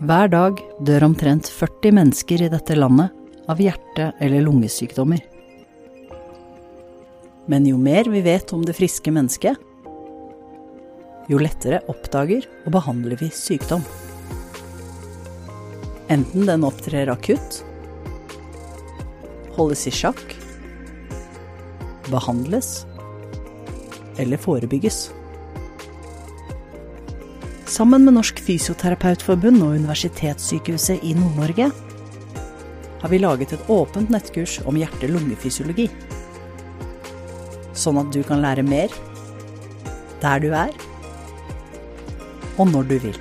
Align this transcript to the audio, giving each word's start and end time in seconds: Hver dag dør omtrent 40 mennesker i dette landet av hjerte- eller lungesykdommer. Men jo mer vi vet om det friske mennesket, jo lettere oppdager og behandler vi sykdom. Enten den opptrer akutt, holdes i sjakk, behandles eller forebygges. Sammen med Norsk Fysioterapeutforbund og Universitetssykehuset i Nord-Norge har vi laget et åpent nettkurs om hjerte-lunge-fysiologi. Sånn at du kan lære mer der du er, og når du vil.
Hver 0.00 0.30
dag 0.32 0.60
dør 0.80 1.04
omtrent 1.10 1.44
40 1.52 1.92
mennesker 1.92 2.40
i 2.40 2.46
dette 2.48 2.72
landet 2.72 3.12
av 3.52 3.58
hjerte- 3.60 4.14
eller 4.16 4.40
lungesykdommer. 4.46 5.20
Men 7.52 7.66
jo 7.68 7.76
mer 7.76 8.08
vi 8.08 8.22
vet 8.24 8.54
om 8.56 8.62
det 8.64 8.78
friske 8.78 9.12
mennesket, 9.12 9.60
jo 11.28 11.36
lettere 11.36 11.82
oppdager 11.92 12.48
og 12.64 12.72
behandler 12.78 13.20
vi 13.20 13.28
sykdom. 13.28 13.84
Enten 16.08 16.48
den 16.48 16.64
opptrer 16.64 17.12
akutt, 17.12 17.60
holdes 19.58 19.84
i 19.84 19.92
sjakk, 19.92 20.32
behandles 22.08 22.86
eller 24.16 24.40
forebygges. 24.40 25.10
Sammen 27.70 28.02
med 28.02 28.16
Norsk 28.16 28.40
Fysioterapeutforbund 28.42 29.62
og 29.62 29.76
Universitetssykehuset 29.78 31.04
i 31.06 31.12
Nord-Norge 31.14 31.68
har 33.00 33.12
vi 33.12 33.20
laget 33.22 33.52
et 33.54 33.68
åpent 33.70 34.10
nettkurs 34.10 34.56
om 34.66 34.74
hjerte-lunge-fysiologi. 34.80 35.86
Sånn 37.78 38.00
at 38.02 38.10
du 38.10 38.24
kan 38.26 38.42
lære 38.42 38.66
mer 38.66 38.90
der 40.18 40.42
du 40.42 40.48
er, 40.50 40.74
og 42.58 42.74
når 42.74 42.90
du 42.90 42.96
vil. 43.06 43.20